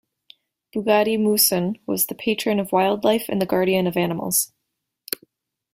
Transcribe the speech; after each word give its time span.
Bugady 0.73 1.15
Musun 1.19 1.79
was 1.85 2.07
the 2.07 2.15
patron 2.15 2.59
of 2.59 2.71
wildlife 2.71 3.29
and 3.29 3.39
the 3.39 3.45
guardian 3.45 3.85
of 3.85 3.95
animals. 3.95 4.51